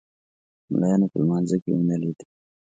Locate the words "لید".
2.01-2.19